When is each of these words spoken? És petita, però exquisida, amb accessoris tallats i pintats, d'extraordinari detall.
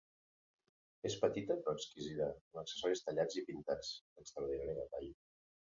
És 1.09 1.17
petita, 1.25 1.57
però 1.67 1.75
exquisida, 1.79 2.31
amb 2.53 2.63
accessoris 2.63 3.05
tallats 3.11 3.39
i 3.43 3.47
pintats, 3.53 3.95
d'extraordinari 4.17 4.77
detall. 4.83 5.11